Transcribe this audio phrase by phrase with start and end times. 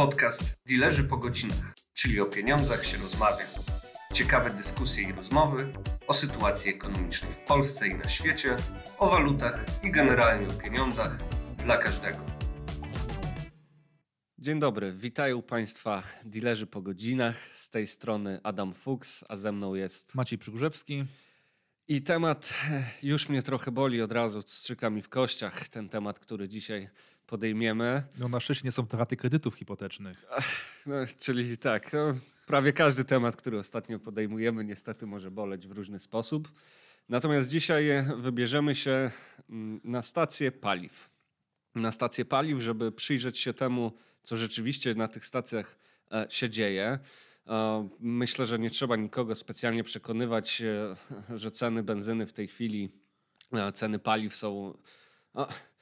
[0.00, 3.44] Podcast Dilerzy po godzinach, czyli o pieniądzach się rozmawia.
[4.14, 5.72] Ciekawe dyskusje i rozmowy
[6.06, 8.56] o sytuacji ekonomicznej w Polsce i na świecie,
[8.98, 11.18] o walutach i generalnie o pieniądzach
[11.64, 12.18] dla każdego.
[14.38, 17.36] Dzień dobry, witają Państwa dilerzy po godzinach.
[17.54, 21.04] Z tej strony Adam Fuchs, a ze mną jest Maciej Przygrzewski.
[21.88, 26.18] I temat e, już mnie trochę boli, od razu strzyka mi w kościach ten temat,
[26.18, 26.88] który dzisiaj
[27.30, 28.02] podejmiemy.
[28.18, 30.24] No na szczęście nie są to raty kredytów hipotecznych.
[30.86, 32.14] No, czyli tak, no,
[32.46, 36.48] prawie każdy temat, który ostatnio podejmujemy, niestety może boleć w różny sposób.
[37.08, 39.10] Natomiast dzisiaj wybierzemy się
[39.50, 41.10] mm, na stację paliw.
[41.74, 43.92] Na stację paliw, żeby przyjrzeć się temu,
[44.22, 45.78] co rzeczywiście na tych stacjach
[46.12, 46.98] e, się dzieje.
[47.46, 50.96] E, myślę, że nie trzeba nikogo specjalnie przekonywać, e,
[51.38, 52.90] że ceny benzyny w tej chwili,
[53.74, 54.78] ceny paliw są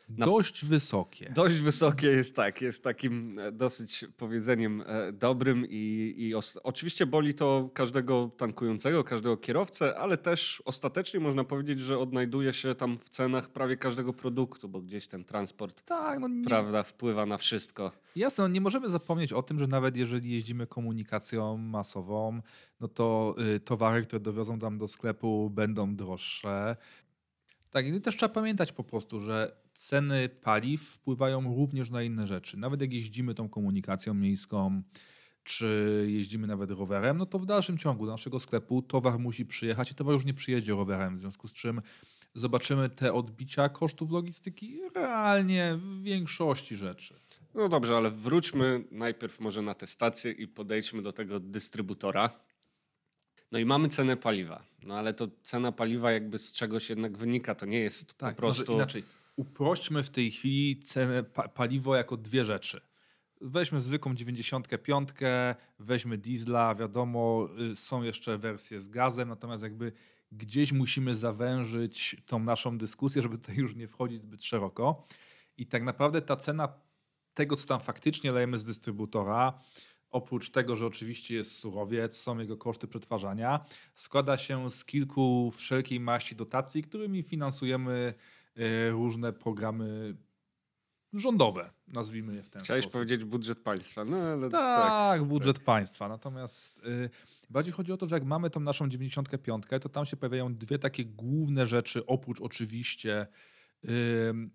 [0.08, 0.26] na...
[0.26, 1.30] Dość wysokie.
[1.34, 6.56] Dość wysokie jest tak, jest takim e, dosyć powiedzeniem e, dobrym i, i os...
[6.56, 12.74] oczywiście boli to każdego tankującego, każdego kierowcę, ale też ostatecznie można powiedzieć, że odnajduje się
[12.74, 16.44] tam w cenach prawie każdego produktu, bo gdzieś ten transport tak, no nie...
[16.44, 17.92] prawda, wpływa na wszystko.
[18.16, 22.40] Jasne, no nie możemy zapomnieć o tym, że nawet jeżeli jeździmy komunikacją masową,
[22.80, 26.77] no to y, towary, które dowiozą tam do sklepu będą droższe.
[27.70, 32.56] Tak, i też trzeba pamiętać po prostu, że ceny paliw wpływają również na inne rzeczy.
[32.56, 34.83] Nawet jak jeździmy tą komunikacją miejską,
[35.44, 39.91] czy jeździmy nawet rowerem, no to w dalszym ciągu do naszego sklepu towar musi przyjechać
[39.91, 41.83] i towar już nie przyjedzie rowerem, w związku z czym
[42.34, 47.14] zobaczymy te odbicia kosztów logistyki realnie w większości rzeczy.
[47.55, 52.30] No dobrze, ale wróćmy najpierw może na tę stację i podejdźmy do tego dystrybutora.
[53.52, 54.64] No i mamy cenę paliwa.
[54.82, 57.55] No ale to cena paliwa jakby z czegoś jednak wynika.
[57.55, 58.72] To nie jest tak, po prostu...
[58.72, 59.05] inaczej.
[59.36, 62.80] Uprośćmy w tej chwili cenę pa paliwo jako dwie rzeczy.
[63.40, 65.08] Weźmy zwykłą 95,
[65.78, 69.92] weźmy diesla, wiadomo, y, są jeszcze wersje z gazem, natomiast jakby
[70.33, 75.06] gdzieś musimy zawężyć tą naszą dyskusję, żeby tutaj już nie wchodzić zbyt szeroko.
[75.56, 76.68] I tak naprawdę ta cena
[77.34, 79.61] tego, co tam faktycznie lejemy z dystrybutora,
[80.11, 83.64] oprócz tego, że oczywiście jest surowiec, są jego koszty przetwarzania,
[83.95, 88.14] składa się z kilku wszelkiej maści dotacji, którymi finansujemy
[88.57, 90.17] e, różne programy
[91.13, 92.92] rządowe, nazwijmy je w ten Chciałeś sposób.
[92.92, 94.05] powiedzieć budżet państwa.
[94.05, 95.64] No, ale tak, tak, budżet tak.
[95.64, 96.08] państwa.
[96.08, 97.11] Natomiast y,
[97.51, 100.79] bardziej chodzi o to, że jak mamy tą naszą 95, to tam się pojawiają dwie
[100.79, 103.27] takie główne rzeczy, oprócz oczywiście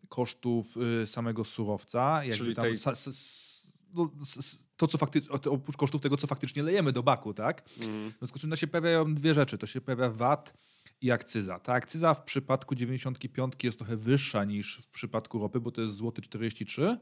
[0.09, 2.21] kosztów y, samego surowca.
[2.33, 2.73] Czyli tam tej...
[2.85, 2.91] no,
[4.77, 7.69] to, co faktycznie, oprócz kosztów tego, co faktycznie lejemy do baku, tak?
[7.83, 8.11] Mm.
[8.11, 9.57] W związku z czym się pojawiają dwie rzeczy.
[9.57, 10.53] To się pojawia VAT
[11.01, 11.59] i akcyza.
[11.59, 15.95] Ta akcyza w przypadku 95 jest trochę wyższa niż w przypadku ropy, bo to jest
[15.95, 16.97] złoty 43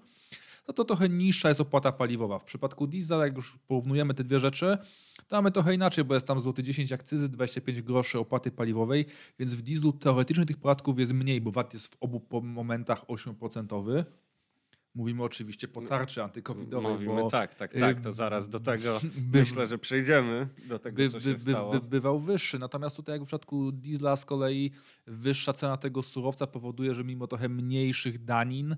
[0.67, 2.39] no to trochę niższa jest opłata paliwowa.
[2.39, 4.77] W przypadku diesla, jak już porównujemy te dwie rzeczy,
[5.27, 9.05] to mamy trochę inaczej, bo jest tam złoty 10 akcyzy, 25 groszy opłaty paliwowej,
[9.39, 14.03] więc w dieslu teoretycznie tych podatków jest mniej, bo VAT jest w obu momentach 8%.
[14.95, 16.93] Mówimy oczywiście po tarczy antykowidowej.
[16.93, 18.01] Mówimy bo, tak, tak, tak.
[18.01, 18.99] To zaraz do tego
[19.31, 21.71] by, myślę, że przejdziemy, do tego, by, co się by, stało.
[21.73, 22.59] By, bywał wyższy.
[22.59, 24.71] Natomiast tutaj jak w przypadku diesla z kolei
[25.07, 28.75] wyższa cena tego surowca powoduje, że mimo trochę mniejszych danin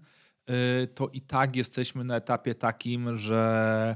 [0.50, 3.96] Y, to i tak jesteśmy na etapie takim, że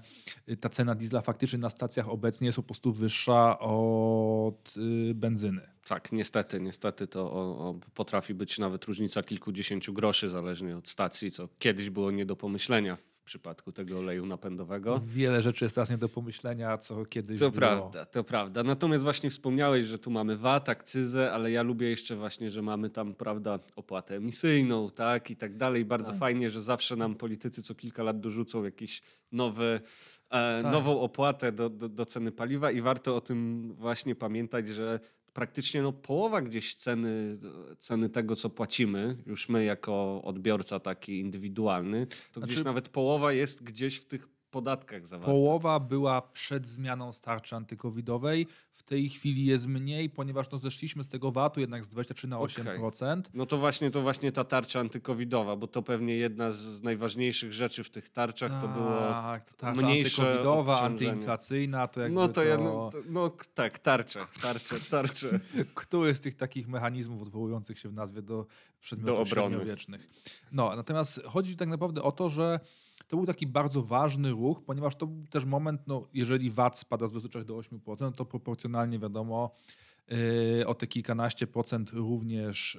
[0.60, 5.62] ta cena diesla faktycznie na stacjach obecnie jest po prostu wyższa od y, benzyny.
[5.88, 11.32] Tak, niestety, niestety to o, o, potrafi być nawet różnica kilkudziesięciu groszy zależnie od stacji,
[11.32, 15.02] co kiedyś było nie do pomyślenia przypadku tego oleju napędowego.
[15.06, 17.60] Wiele rzeczy jest teraz nie do pomyślenia, co kiedyś To było.
[17.60, 18.64] prawda, to prawda.
[18.64, 22.90] Natomiast właśnie wspomniałeś, że tu mamy VAT, akcyzę, ale ja lubię jeszcze właśnie, że mamy
[22.90, 25.86] tam, prawda, opłatę emisyjną, tak, i tak dalej.
[25.86, 26.20] Bardzo tak.
[26.20, 29.82] fajnie, że zawsze nam politycy co kilka lat dorzucą jakiś nowy,
[30.30, 30.72] e, tak.
[30.72, 35.00] nową opłatę do, do, do ceny paliwa i warto o tym właśnie pamiętać, że
[35.38, 37.38] praktycznie no, połowa gdzieś ceny,
[37.80, 43.34] ceny tego, co płacimy, już my jako odbiorca taki indywidualny, to znaczy, gdzieś nawet połowa
[43.34, 45.32] jest gdzieś w tych podatkach zawarta.
[45.32, 48.48] Połowa była przed zmianą starczy antykowidowej.
[48.88, 52.38] W tej chwili jest mniej, ponieważ no zeszliśmy z tego VAT-u jednak z 23 na
[52.38, 52.88] 8%.
[52.88, 53.24] Okay.
[53.34, 57.84] No to właśnie, to właśnie ta tarcza antykowidowa, bo to pewnie jedna z najważniejszych rzeczy
[57.84, 59.00] w tych tarczach tak, to było
[59.58, 62.44] tarcza mniejsze antykowidowa, antyinflacyjna, to jakby No to, to...
[62.44, 65.40] Jedno, to, no tak, tarcze, tarcze, tarcze.
[65.76, 68.46] Który z tych takich mechanizmów odwołujących się w nazwie do
[68.82, 69.66] przedmiotów do obrony.
[69.66, 70.10] wiecznych.
[70.52, 72.60] No, natomiast chodzi tak naprawdę o to, że
[73.08, 77.08] to był taki bardzo ważny ruch, ponieważ to był też moment, no, jeżeli VAT spada
[77.08, 79.56] z 23 do 8%, to proporcjonalnie wiadomo,
[80.08, 82.78] yy, o te kilkanaście procent również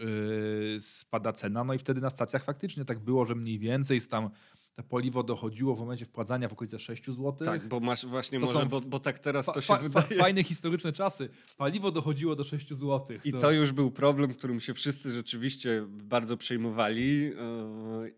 [0.72, 1.64] yy, spada cena.
[1.64, 4.30] No i wtedy na stacjach faktycznie tak było, że mniej więcej z tam
[4.78, 7.32] to paliwo dochodziło w momencie wprowadzania w okolice 6 zł.
[7.32, 10.06] Tak, bo masz właśnie To może, są bo, bo tak teraz to się wydaje.
[10.06, 11.28] Fajne historyczne czasy.
[11.56, 13.18] Paliwo dochodziło do 6 zł.
[13.24, 17.34] I to już był problem, którym się wszyscy rzeczywiście bardzo przejmowali yy,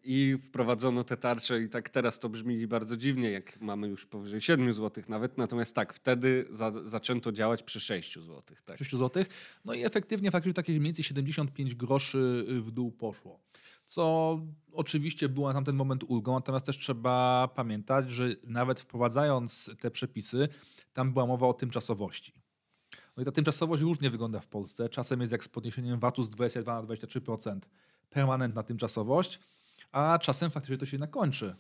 [0.05, 4.41] i wprowadzono te tarcze i tak teraz to brzmi bardzo dziwnie, jak mamy już powyżej
[4.41, 8.43] 7 zł nawet, natomiast tak, wtedy za, zaczęto działać przy 6 zł.
[8.67, 8.79] Tak.
[8.79, 9.25] 6 zł.
[9.65, 13.41] No i efektywnie faktycznie takie mniej więcej 75 groszy w dół poszło.
[13.91, 14.39] Co
[14.73, 20.49] oczywiście było na tamten moment ulgą, natomiast też trzeba pamiętać, że nawet wprowadzając te przepisy,
[20.93, 22.33] tam była mowa o tymczasowości.
[23.17, 24.89] No i ta tymczasowość różnie wygląda w Polsce.
[24.89, 27.61] Czasem jest jak z podniesieniem VAT-u z 22 na 23%.
[28.11, 29.41] Permanentna tymczasowość,
[29.93, 31.57] a czasem faktycznie to się jednak kończy.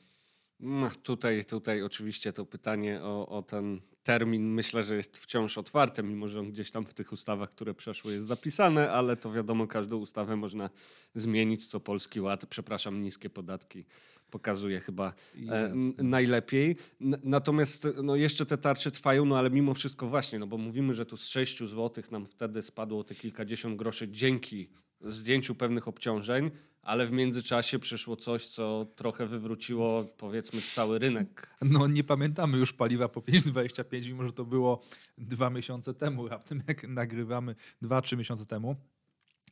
[0.60, 6.02] No, tutaj, tutaj oczywiście to pytanie o, o ten termin myślę, że jest wciąż otwarte,
[6.02, 9.66] mimo że on gdzieś tam w tych ustawach, które przeszły jest zapisane, ale to wiadomo,
[9.66, 10.70] każdą ustawę można
[11.14, 13.84] zmienić, co Polski Ład, przepraszam, niskie podatki
[14.30, 15.12] pokazuje chyba
[15.48, 16.76] e, najlepiej.
[17.00, 20.94] N- natomiast no, jeszcze te tarcze trwają, no ale mimo wszystko właśnie, no bo mówimy,
[20.94, 24.68] że tu z 6 zł nam wtedy spadło te kilkadziesiąt groszy dzięki
[25.00, 26.50] zdjęciu pewnych obciążeń,
[26.82, 31.54] ale w międzyczasie przyszło coś, co trochę wywróciło powiedzmy cały rynek.
[31.62, 34.82] No nie pamiętamy już paliwa po 5,25, mimo że to było
[35.18, 38.76] dwa miesiące temu, raptem jak nagrywamy, dwa, trzy miesiące temu.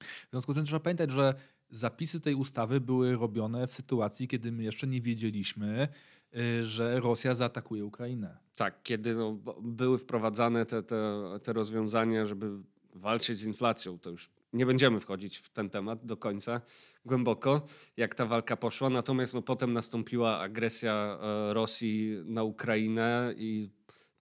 [0.00, 1.34] W związku z tym trzeba pamiętać, że
[1.70, 5.88] zapisy tej ustawy były robione w sytuacji, kiedy my jeszcze nie wiedzieliśmy,
[6.36, 8.36] y, że Rosja zaatakuje Ukrainę.
[8.56, 9.32] Tak, kiedy no,
[9.62, 12.50] były wprowadzane te, te, te rozwiązania, żeby
[12.94, 16.60] walczyć z inflacją, to już nie będziemy wchodzić w ten temat do końca
[17.04, 17.66] głęboko,
[17.96, 18.90] jak ta walka poszła.
[18.90, 23.70] Natomiast no, potem nastąpiła agresja e, Rosji na Ukrainę i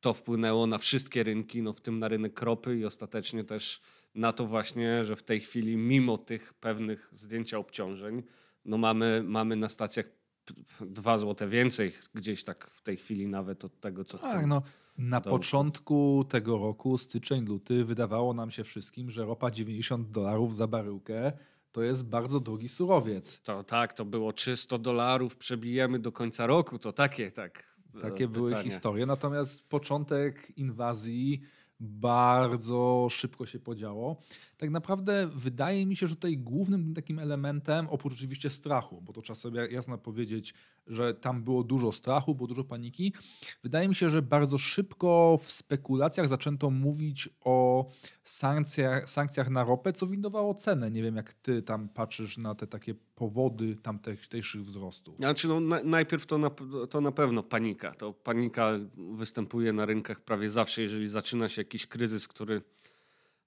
[0.01, 3.81] to wpłynęło na wszystkie rynki, no, w tym na rynek ropy i ostatecznie też
[4.15, 8.23] na to właśnie, że w tej chwili mimo tych pewnych zdjęcia obciążeń,
[8.65, 10.05] no mamy, mamy na stacjach
[10.81, 14.61] dwa złote więcej, gdzieś tak w tej chwili nawet od tego, co Tak, no,
[14.97, 15.39] na dołku.
[15.39, 21.31] początku tego roku, styczeń, luty, wydawało nam się wszystkim, że ropa 90 dolarów za baryłkę
[21.71, 23.41] to jest bardzo drogi surowiec.
[23.41, 27.77] To tak, to było 300 dolarów, przebijemy do końca roku, to takie tak.
[28.01, 29.05] Takie e, były historie.
[29.05, 31.41] Natomiast początek inwazji
[31.79, 34.21] bardzo szybko się podziało.
[34.57, 39.21] Tak naprawdę wydaje mi się, że tutaj głównym takim elementem, oprócz oczywiście strachu, bo to
[39.21, 40.53] trzeba sobie jasno powiedzieć,
[40.87, 43.13] że tam było dużo strachu, było dużo paniki,
[43.63, 47.85] wydaje mi się, że bardzo szybko w spekulacjach zaczęto mówić o
[48.23, 50.91] sankcjach, sankcjach na ropę, co windowało cenę.
[50.91, 55.15] Nie wiem, jak ty tam patrzysz na te takie powody tamtejszych wzrostów.
[55.15, 56.49] Znaczy, no, na, najpierw to na,
[56.89, 57.91] to na pewno panika.
[57.91, 58.71] To panika
[59.13, 62.61] występuje na rynkach prawie zawsze, jeżeli zaczyna się jakiś kryzys, który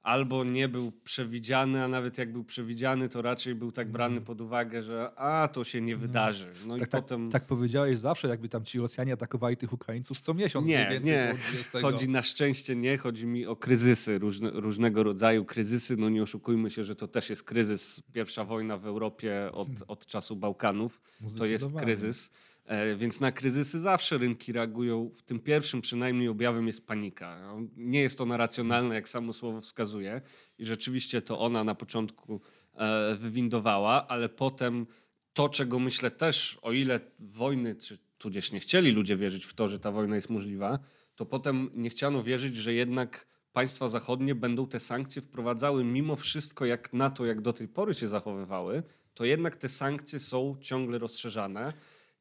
[0.03, 4.41] albo nie był przewidziany, a nawet jak był przewidziany, to raczej był tak brany pod
[4.41, 6.53] uwagę, że a to się nie wydarzy.
[6.67, 7.31] No i Tak, tak, potem.
[7.31, 10.67] tak powiedziałeś zawsze, jakby tam ci Rosjanie atakowali tych Ukraińców co miesiąc.
[10.67, 11.27] Nie, nie.
[11.27, 11.81] koło 20.
[11.81, 15.97] Chodzi na szczęście nie, chodzi mi o kryzysy, różne, różnego rodzaju kryzysy.
[15.97, 18.03] No nie oszukujmy się, że to też jest kryzys.
[18.13, 21.01] Pierwsza wojna w Europie od, od czasu Bałkanów
[21.39, 22.33] to jest kryzys.
[22.71, 25.11] E, Więc na kryzysy zawsze rynki reagują.
[25.15, 27.41] W tym pierwszym przynajmniej objawem jest panika.
[27.43, 30.21] No, Nie jest ona racjonalna, jak samo słowo wskazuje.
[30.59, 32.41] I rzeczywiście to ona na początku
[32.75, 34.87] e, wywindowała, ale potem
[35.33, 39.69] to, czego myślę też, o ile wojny, czy tudzież nie chcieli ludzie wierzyć w to,
[39.69, 40.79] że ta wojna jest możliwa,
[41.17, 46.67] to potem nie chciano wierzyć, że jednak państwa zachodnie będą te sankcje wprowadzały mimo wszystko,
[46.67, 48.83] jak na to, jak do tej pory się zachowywały,
[49.15, 51.73] to jednak te sankcje są ciągle rozszerzane.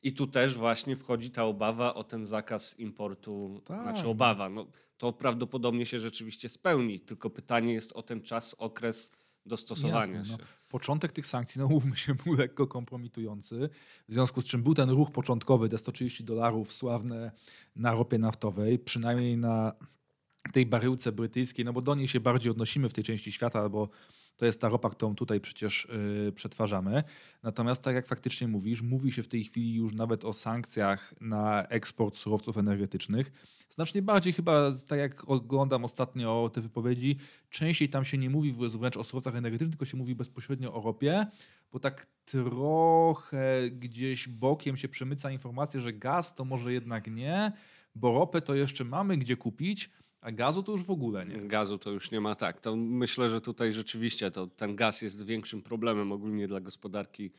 [0.04, 3.82] I tu też właśnie wchodzi ta obawa o ten zakaz importu, Tak.
[3.84, 4.50] znaczy obawa.
[4.50, 9.12] No, to prawdopodobnie się rzeczywiście spełni, tylko pytanie jest o ten czas, okres
[9.46, 10.32] dostosowania Jasne, się.
[10.32, 10.48] no.
[10.70, 13.70] Początek tych sankcji, no mówmy się, był lekko kompromitujący.
[14.08, 17.32] W związku z czym był ten ruch początkowy, te 130 dolarów sławne
[17.76, 19.74] na ropie naftowej, przynajmniej na
[20.54, 23.90] tej baryłce brytyjskiej, no bo do niej się bardziej odnosimy w tej części świata, bo
[24.40, 25.88] to jest ta ropa, którą tutaj przecież
[26.26, 27.04] yy, przetwarzamy.
[27.44, 31.68] Natomiast tak jak faktycznie mówisz, mówi się w tej chwili już nawet o sankcjach na
[31.68, 33.32] eksport surowców energetycznych.
[33.70, 37.18] Znacznie bardziej chyba, tak jak oglądam ostatnio te wypowiedzi,
[37.50, 41.28] częściej tam się nie mówi wręcz o surowcach energetycznych, tylko się mówi bezpośrednio o ropie,
[41.72, 47.52] bo tak trochę gdzieś bokiem się przemyca informacja, że gaz to może jednak nie,
[47.96, 49.90] bo ropę to jeszcze mamy gdzie kupić,
[50.22, 51.38] a gazu to już w ogóle nie.
[51.38, 52.62] Gazu to już nie ma tak.
[52.62, 57.32] To myślę, że tutaj rzeczywiście to, ten gaz jest większym problemem ogólnie dla gospodarki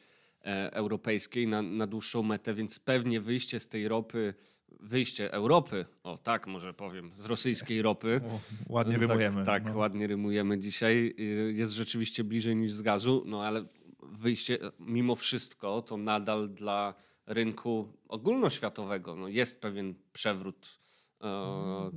[0.44, 4.34] e, europejskiej na, na dłuższą metę, więc pewnie wyjście z tej ropy,
[4.80, 8.20] wyjście Europy, o tak może powiem, z rosyjskiej ropy.
[8.24, 9.44] O, ładnie tak, rymujemy.
[9.44, 9.76] Tak, no.
[9.76, 11.14] ładnie rymujemy dzisiaj.
[11.20, 13.64] y, Jest rzeczywiście bliżej niż z gazu, no ale
[14.02, 16.94] wyjście mimo wszystko to nadal dla
[17.26, 19.16] rynku ogólnoświatowego.
[19.16, 20.79] No jest pewien przewrót e, No, no.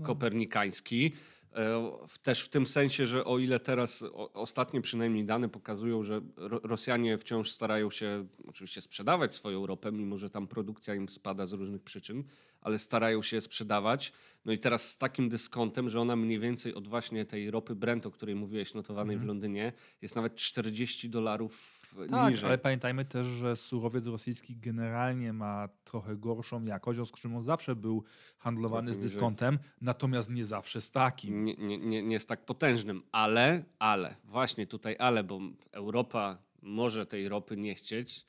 [0.03, 1.11] Kopernikański.
[1.55, 1.91] E,
[2.23, 7.17] Też w tym sensie, że o ile teraz ostatnie przynajmniej dane pokazują, że Ro- Rosjanie
[7.17, 11.83] wciąż starają się oczywiście sprzedawać swoją ropę, mimo że tam produkcja im spada z różnych
[11.83, 12.23] przyczyn,
[12.61, 14.13] ale starają się sprzedawać.
[14.45, 18.05] No i teraz z takim dyskontem, że ona mniej więcej od właśnie tej ropy Brent,
[18.05, 21.72] o której mówiłeś, notowanej w Londynie, jest nawet 40 dolarów
[22.09, 22.49] Tak, niżej.
[22.49, 27.35] ale pamiętajmy też, że surowiec rosyjski generalnie ma trochę gorszą jakość, w związku z czym
[27.35, 28.03] on zawsze był
[28.37, 29.15] handlowany Trochę z niżej.
[29.15, 31.45] dyskontem, natomiast nie zawsze z takim.
[31.45, 35.39] nie, nie, nie, nie jest tak potężnym, ale, ale, właśnie tutaj ale, bo
[35.71, 38.25] Europa może tej ropy nie chcieć,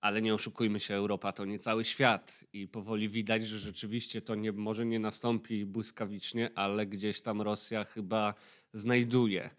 [0.00, 4.34] ale nie oszukujmy się, Europa to nie cały świat i powoli widać, że rzeczywiście to
[4.34, 8.34] nie, może nie nastąpi błyskawicznie, ale gdzieś tam Rosja chyba
[8.72, 9.50] znajduje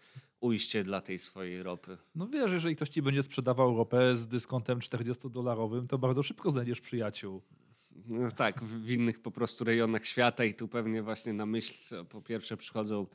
[0.44, 1.98] ujście dla tej swojej ropy.
[2.14, 6.80] No wiesz, jeżeli ktoś ci będzie sprzedawał ropę z dyskontem 40-dolarowym, to bardzo szybko znajdziesz
[6.80, 7.42] przyjaciół.
[8.06, 12.22] No tak, w, innych po prostu rejonach świata i tu pewnie właśnie na myśl po
[12.22, 13.06] pierwsze przychodzą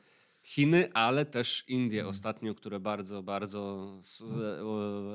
[0.42, 3.92] Chiny, ale też Indie ostatnio, które bardzo, bardzo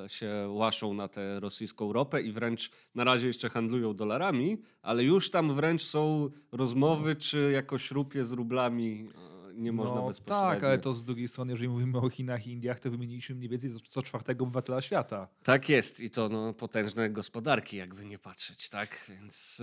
[0.06, 5.04] e, się łaszą na tę rosyjską ropę i wręcz na razie jeszcze handlują dolarami, ale
[5.04, 9.10] już tam wręcz są rozmowy, czy jakoś rupie z rublami
[9.56, 10.52] nie można no, bezpośrednio.
[10.52, 13.50] tak, ale to z drugiej strony, jeżeli mówimy o Chinach i Indiach, to wymieniliśmy mniej
[13.50, 15.28] więcej co- czwartego obywatela świata.
[15.44, 19.06] Tak jest i to no, potężne gospodarki, jakby nie patrzeć, tak?
[19.10, 19.62] Więc,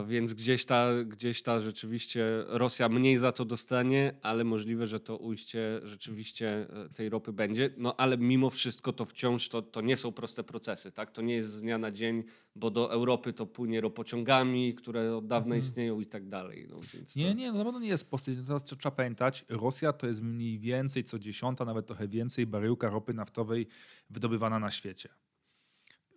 [0.00, 5.00] e, więc gdzieś, ta, gdzieś ta rzeczywiście Rosja mniej za to dostanie, ale możliwe, że
[5.00, 7.70] to ujście rzeczywiście e, tej ropy będzie.
[7.76, 11.10] No ale mimo wszystko to wciąż to, to nie są proste procesy, tak?
[11.10, 12.24] To nie jest z dnia na dzień,
[12.56, 16.66] bo do Europy to płynie ropociągami, które od dawna istnieją i tak dalej.
[16.70, 17.32] No, więc Nie, to...
[17.32, 18.44] nie, no na pewno nie jest posty.
[18.46, 23.14] Teraz trzeba pamiętać, Rosja to jest mniej więcej co dziesiąta, nawet trochę więcej baryłka ropy
[23.14, 23.66] naftowej
[24.10, 25.08] wydobywana na świecie.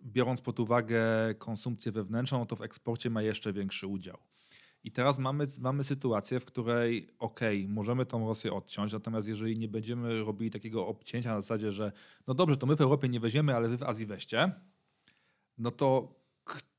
[0.02, 1.00] Biorąc pod uwagę
[1.38, 4.18] konsumpcję wewnętrzną, no to w eksporcie ma jeszcze większy udział.
[4.84, 9.68] I teraz mamy, mamy sytuację, w której okej, możemy tą Rosję odciąć, natomiast jeżeli nie
[9.68, 11.92] będziemy robili takiego obcięcia na zasadzie, że
[12.26, 14.52] no dobrze, to my w Europie nie weźmiemy, ale wy w Azji weźcie,
[15.58, 16.17] no to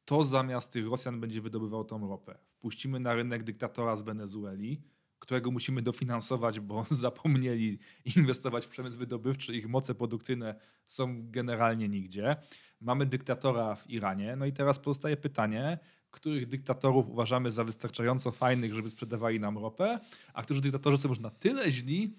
[0.09, 2.37] kto zamiast tych Rosjan będzie wydobywał tą ropę?
[2.51, 4.81] Wpuścimy na rynek dyktatora z Wenezueli,
[5.19, 7.79] którego musimy dofinansować, bo zapomnieli
[8.15, 10.55] inwestować w przemysł wydobywczy, ich moce produkcyjne
[10.87, 12.35] są generalnie nigdzie.
[12.81, 15.79] Mamy dyktatora w Iranie, no i teraz pozostaje pytanie,
[16.11, 19.99] których dyktatorów uważamy za wystarczająco fajnych, żeby sprzedawali nam ropę,
[20.33, 22.17] a którzy dyktatorzy są już na tyle źli,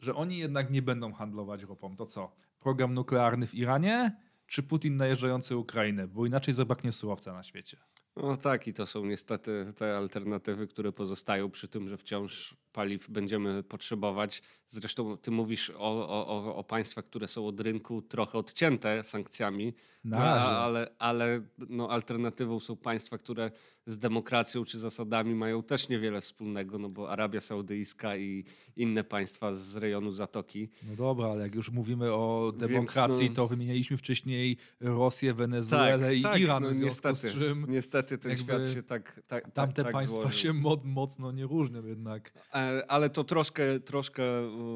[0.00, 1.96] że oni jednak nie będą handlować ropą.
[1.96, 2.32] To co?
[2.60, 4.16] Program nuklearny w Iranie,
[4.50, 6.08] czy Putin najeżdżający Ukrainę?
[6.08, 7.76] Bo inaczej zabraknie surowca na świecie.
[8.16, 13.10] No tak, i to są niestety te alternatywy, które pozostają przy tym, że wciąż paliw
[13.10, 14.42] będziemy potrzebować.
[14.66, 19.74] Zresztą ty mówisz o, o, o, państwach, które są od rynku trochę odcięte sankcjami,
[20.04, 23.50] No, ale, ale no, alternatywą są państwa, które
[23.86, 28.44] z demokracją czy zasadami mają też niewiele wspólnego, no bo Arabia Saudyjska i
[28.76, 30.68] inne państwa z rejonu Zatoki.
[30.88, 36.16] No dobra, ale jak już mówimy o Więc, demokracji, no- to wymienialiśmy wcześniej Rosję, Wenezuelę
[36.16, 39.92] i Iran, no, niestety, z czym niestety ten świat się tak, tak, tamte tak, tak
[39.92, 40.40] państwa złożył.
[40.40, 42.32] się mo- mocno nie różnią jednak.
[42.60, 44.22] E, Ale to troszkę, troszkę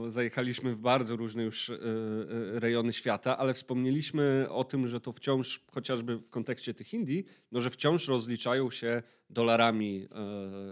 [0.08, 1.78] zajechaliśmy w bardzo różne już e, e,
[2.60, 7.60] rejony świata, ale wspomnieliśmy o tym, że to wciąż, chociażby w kontekście tych Indii, no,
[7.60, 10.08] że wciąż rozliczają się dolarami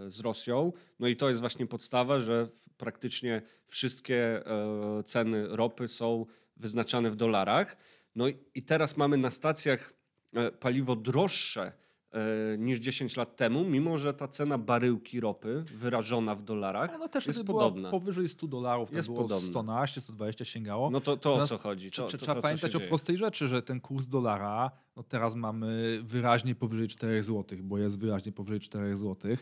[0.07, 0.73] z Rosją.
[0.99, 4.43] No i to jest właśnie podstawa, że praktycznie wszystkie
[5.05, 6.25] ceny ropy są
[6.57, 7.77] wyznaczane w dolarach.
[8.15, 9.93] No i- teraz mamy na stacjach
[10.59, 11.71] paliwo droższe
[12.57, 17.27] niż 10 lat temu, mimo że ta cena baryłki ropy wyrażona w dolarach No też
[17.27, 17.89] jest podobna.
[17.89, 19.47] powyżej 100 dolarów, to Jest było podobna.
[19.47, 20.89] 112, 120 sięgało.
[20.89, 21.91] No to, to o co chodzi?
[21.91, 25.99] To, to, trzeba to, pamiętać o prostej rzeczy, że ten kurs dolara, no teraz mamy
[26.03, 29.35] wyraźnie powyżej 4 zł, bo jest wyraźnie powyżej 4 zł.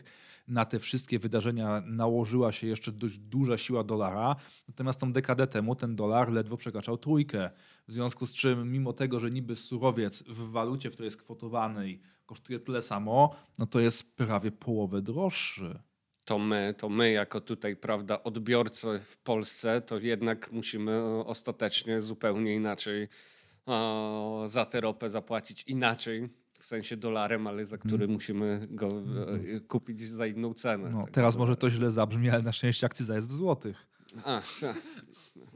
[0.48, 4.36] Na te wszystkie wydarzenia nałożyła się jeszcze dość duża siła dolara,
[4.68, 7.50] natomiast tą dekadę temu ten dolar ledwo przekraczał trójkę.
[7.88, 12.00] W związku z czym, mimo tego, że niby surowiec w walucie, w której jest kwotowanej,
[12.26, 15.78] kosztuje tyle samo, no to jest prawie połowę droższy.
[16.24, 22.00] to my, to my jako tutaj, prawda, odbiorcy w Polsce, to jednak musimy e, ostatecznie
[22.00, 23.08] zupełnie inaczej
[23.68, 28.88] e, za tę ropę zapłacić inaczej, w sensie dolarem, ale za który musimy go
[29.56, 30.90] e, kupić za inną cenę.
[30.90, 33.86] No, Tak teraz może to źle zabrzmi, ale na szczęście akcyza jest w złotych.
[34.24, 34.42] A,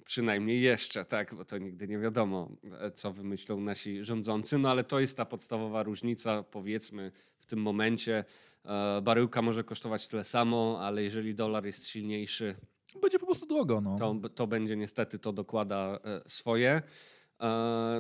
[0.05, 2.49] przynajmniej jeszcze, tak, bo to nigdy nie wiadomo,
[2.81, 7.59] e, co wymyślą nasi rządzący, no ale to jest ta podstawowa różnica, powiedzmy, w tym
[7.59, 8.25] momencie.
[8.65, 12.55] E, baryłka może kosztować tyle samo, ale jeżeli dolar jest silniejszy,
[13.03, 13.81] Będzie po prostu drogo.
[13.81, 13.97] No.
[13.99, 16.83] to, to będzie niestety to dokłada e, swoje.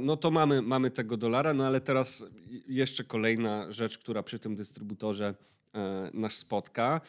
[0.00, 2.24] no to mamy, mamy tego dolara, no ale teraz
[2.66, 5.34] jeszcze kolejna rzecz, która przy tym dystrybutorze
[6.12, 7.00] nas spotka,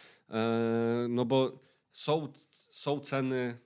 [1.09, 1.59] no bo
[1.91, 2.33] są,
[2.77, 3.57] są ceny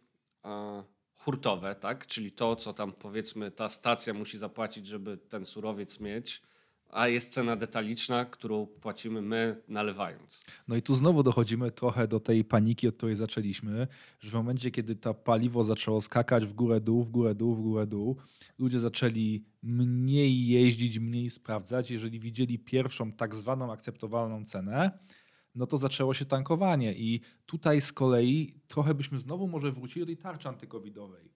[1.16, 2.08] hurtowe, tak?
[2.08, 6.42] czyli to, co tam powiedzmy ta stacja musi zapłacić, żeby ten surowiec mieć,
[6.90, 10.44] a jest cena detaliczna, którą płacimy my nalewając.
[10.68, 13.88] No i tu znowu dochodzimy trochę do tej paniki, od której zaczęliśmy,
[14.20, 17.62] że w momencie, kiedy to paliwo zaczęło skakać w górę dół, w górę dół, w
[17.62, 18.18] górę dół,
[18.60, 21.92] ludzie zaczęli mniej jeździć, mniej sprawdzać.
[21.92, 25.00] Jeżeli widzieli pierwszą tak zwaną akceptowalną cenę,
[25.56, 30.06] no to zaczęło się tankowanie i tutaj z kolei trochę byśmy znowu może wrócili do
[30.06, 31.32] tej tarczy antykowidowej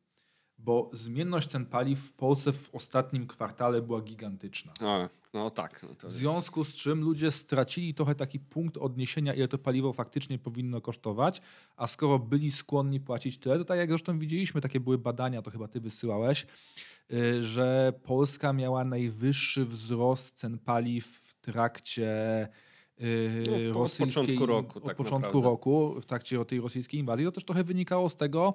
[0.57, 4.73] bo zmienność cen paliw w Polsce w ostatnim kwartale była gigantyczna.
[4.81, 5.85] A, no tak.
[6.03, 10.39] No w związku z czym ludzie stracili trochę taki punkt odniesienia, ile to paliwo faktycznie
[10.39, 11.41] powinno kosztować,
[11.75, 15.51] a skoro byli skłonni płacić tyle, to tak jak zresztą widzieliśmy, takie były badania, to
[15.51, 16.47] chyba ty wysyłałeś,
[17.13, 22.47] y, że Polska miała najwyższy wzrost cen paliw w trakcie
[23.01, 24.77] y, no, rosyjskiej, od początku roku.
[24.79, 27.25] Od tak początku roku, w trakcie tej rosyjskiej inwazji.
[27.25, 28.53] To też trochę wynikało z tego,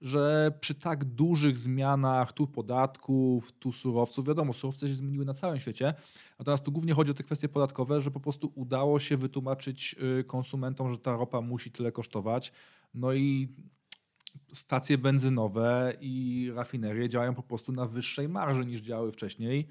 [0.00, 5.60] że przy tak dużych zmianach tu podatków, tu surowców, wiadomo, surowce się zmieniły na całym
[5.60, 5.94] świecie,
[6.38, 10.24] natomiast tu głównie chodzi o te kwestie podatkowe, że po prostu udało się wytłumaczyć y,
[10.24, 12.52] konsumentom, że ta ropa musi tyle kosztować.
[12.94, 13.48] No i
[14.52, 19.68] stacje benzynowe i rafinerie działają po prostu na wyższej marży niż działały wcześniej.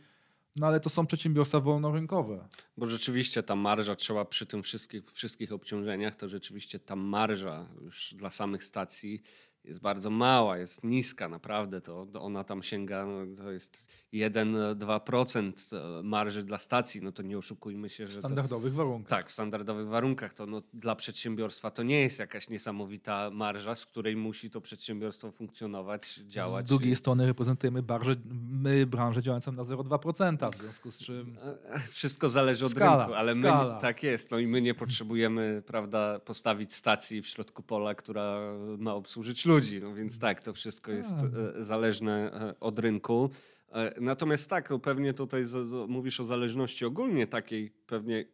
[0.60, 2.48] No ale to są przedsiębiorstwa wolnorynkowe.
[2.78, 8.13] Bo rzeczywiście ta marża trzeba przy tym wszystkich, wszystkich obciążeniach, to rzeczywiście ta marża już
[8.13, 9.22] dla samych stacji
[9.63, 15.51] jest bardzo mała, jest niska naprawdę, to ona tam sięga, no, to jest 1-2%
[16.00, 18.12] e, marży dla stacji, no to nie oszukujmy się, że...
[18.12, 19.10] W standardowych to, warunkach.
[19.10, 20.34] Tak, w standardowych warunkach.
[20.34, 25.32] To no, dla przedsiębiorstwa to nie jest jakaś niesamowita marża, z której musi to przedsiębiorstwo
[25.32, 26.66] funkcjonować, działać.
[26.66, 28.16] Z drugiej strony reprezentujemy branżę,
[28.51, 31.38] my branżę działającą na 0,2%, w związku z czym...
[31.44, 33.75] E, e, wszystko zależy od skala, rynku, ale skala.
[33.75, 38.39] my tak jest, no i my nie potrzebujemy, prawda, postawić stacji w środku pola, która
[38.78, 41.64] ma obsłużyć ludzi, no więc tak, to wszystko jest tak.
[41.64, 43.30] zależne od rynku.
[43.72, 45.46] E, natomiast tak, pewnie tutaj
[45.88, 48.26] mówisz o zależności ogólnie takiej, pewnie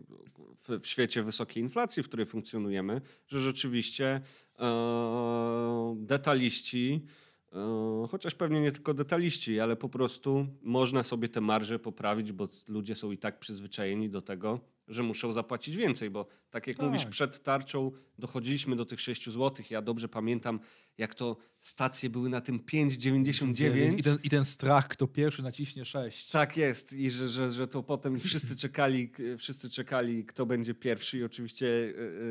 [0.68, 4.22] w, świecie wysokiej inflacji, w której funkcjonujemy, że rzeczywiście
[4.60, 7.06] e, detaliści,
[7.54, 12.48] e, chociaż pewnie nie tylko detaliści, ale po prostu można sobie te marże poprawić, bo
[12.68, 16.86] ludzie są i tak przyzwyczajeni do tego, że muszą zapłacić więcej, bo tak jak tak.
[16.86, 19.66] mówisz, przed tarczą dochodziliśmy do tych 6 zł.
[19.70, 20.60] Ja dobrze pamiętam,
[20.98, 24.00] jak to stacje były na tym 5,99.
[24.00, 26.32] I ten, I ten strach, kto pierwszy naciśnie 6.
[26.32, 31.18] Tak jest i że, że, że to potem wszyscy czekali, wszyscy czekali, kto będzie pierwszy
[31.18, 31.66] i oczywiście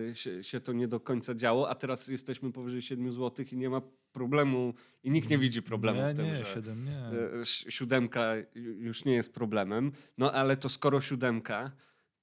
[0.06, 3.56] yy, się, się, to nie do końca działo, a teraz jesteśmy powyżej 7 zł i
[3.56, 3.80] nie ma
[4.12, 7.44] problemu i nikt nie widzi problemu nie, w tym, nie, że 7, nie.
[7.44, 9.92] siódemka już nie jest problemem.
[10.18, 11.72] No ale to skoro siódemka,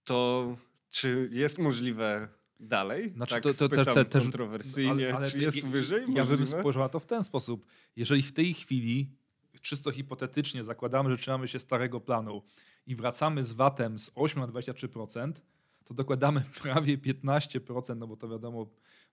[0.04, 0.48] to
[0.90, 2.28] czy jest możliwe
[2.60, 3.14] dalej?
[3.16, 4.92] Znaczy, tak, to, to, to, to też kontrowersyjnie.
[4.92, 6.06] Ale, ale czy jest wyżej?
[6.14, 7.66] Ja bym spojrzał na to w ten sposób.
[7.96, 9.10] Jeżeli w tej chwili,
[9.62, 12.42] czysto hipotetycznie, zakładamy, że trzymamy się starego planu
[12.88, 15.34] i wracamy z VAT-em z 8 na 23%,
[15.86, 18.68] to dokładamy prawie 15%, no bo to wiadomo,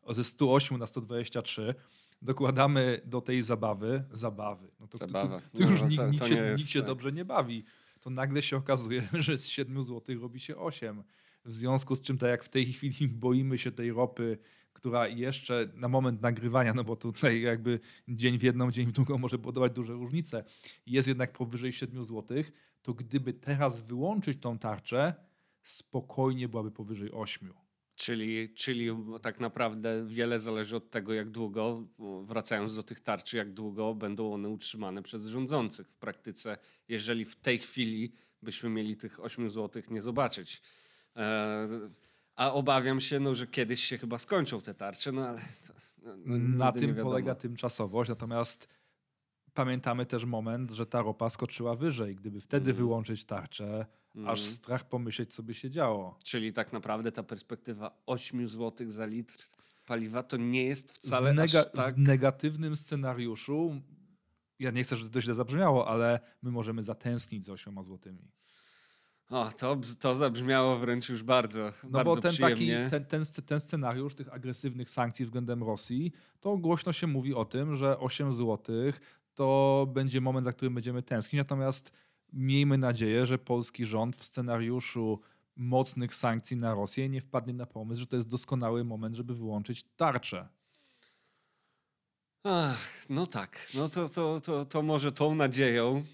[0.09, 1.75] ze 108 na 123
[2.23, 4.69] dokładamy do tej zabawy, zabawy.
[4.81, 5.41] No to, Zabawa.
[5.41, 6.87] To, to, już no, nikt, nikt, się, nikt się tak.
[6.87, 7.65] dobrze nie bawi.
[8.01, 11.03] To nagle się okazuje, że z 7 zł robi się 8.
[11.45, 14.39] W związku z czym, tak jak w tej chwili boimy się tej ropy,
[14.73, 19.19] która jeszcze na moment nagrywania, no bo tutaj jakby dzień w jedną, dzień w drugą
[19.19, 20.45] może budować duże różnice,
[20.87, 22.43] jest jednak powyżej 7 zł,
[22.83, 25.15] to gdyby teraz wyłączyć tą tarczę,
[25.63, 27.53] spokojnie byłaby powyżej 8.
[27.99, 28.91] Czyli, czyli
[29.23, 31.85] tak naprawdę wiele zależy od tego, jak długo,
[32.23, 35.89] wracając do tych tarczy, jak długo będą one utrzymane przez rządzących.
[35.89, 36.59] W praktyce,
[36.89, 40.63] jeżeli w tej chwili byśmy mieli tych 8 zł nie zobaczyć,
[41.19, 41.69] E,
[42.37, 46.15] a obawiam się, no, że kiedyś się chyba skończą te tarcze, no ale to, no,
[46.17, 48.69] no na tym polega tymczasowość, natomiast
[49.55, 52.15] pamiętamy też moment, że ta ropa skoczyła wyżej.
[52.15, 52.77] Gdyby wtedy mm.
[52.77, 53.87] wyłączyć tarczę,
[54.19, 54.31] mm.
[54.31, 56.19] aż strach pomyśleć, co by się działo.
[56.25, 59.37] Czyli tak naprawdę ta perspektywa 8 zł za litr
[59.87, 61.95] paliwa to nie jest wcale w, nega- tak...
[61.95, 63.81] w negatywnym scenariuszu.
[64.59, 68.31] Ja nie chcę, żeby to źle zabrzmiało, ale my możemy zatęsknić za 8 złotymi.
[69.31, 72.89] O, to, to zabrzmiało wręcz już bardzo, no bardzo bo ten, przyjemnie.
[72.91, 77.45] Taki, ten, ten, ten scenariusz tych agresywnych sankcji względem Rosji, to głośno się mówi o
[77.45, 78.59] tym, że 8 zł
[79.35, 81.39] to będzie moment, za którym będziemy tęsknić.
[81.39, 81.93] Natomiast
[82.33, 85.21] miejmy nadzieję, że polski rząd w scenariuszu
[85.57, 89.85] mocnych sankcji na Rosję nie wpadnie na pomysł, że to jest doskonały moment, żeby wyłączyć
[89.97, 90.49] tarczę.
[92.45, 96.05] Ach, no tak, no to, to, to, to może tą nadzieją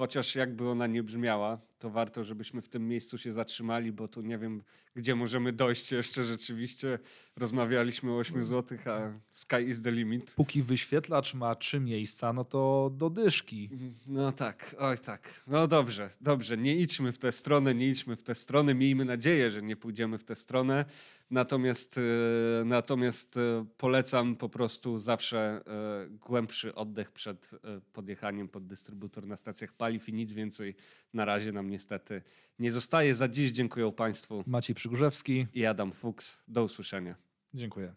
[0.00, 4.22] chociaż jakby ona nie brzmiała, to warto, żebyśmy w tym miejscu się zatrzymali, bo tu
[4.22, 4.62] nie wiem,
[4.94, 6.98] gdzie możemy dojść jeszcze rzeczywiście.
[7.36, 10.34] Rozmawialiśmy o 8 zł, a sky is the limit.
[10.36, 13.70] Póki wyświetlacz ma trzy miejsca, no to do dyszki.
[14.06, 15.42] No tak, oj tak.
[15.46, 16.56] No dobrze, dobrze.
[16.56, 18.74] Nie idźmy w tę stronę, nie idźmy w tę stronę.
[18.74, 20.84] Miejmy nadzieję, że nie pójdziemy w tę stronę.
[21.30, 27.50] Natomiast, e, natomiast e, polecam po prostu zawsze e, głębszy oddech przed
[27.92, 30.74] podjechaniem pod dystrybutor na stacjach paliw i nic więcej
[31.14, 32.22] na razie nam niestety
[32.58, 33.14] nie zostaje.
[33.14, 35.46] Za dziś dziękuję Państwu Maciej Przygórzewski.
[35.54, 36.42] i Adam Fuchs.
[36.48, 37.14] Do usłyszenia.
[37.54, 37.94] Dziękuję.